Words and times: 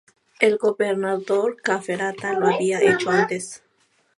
El 0.39 0.57
gobernador 0.57 1.61
Cafferata 1.61 2.33
lo 2.33 2.47
había 2.47 2.81
hecho 2.81 3.11
antes. 3.11 3.61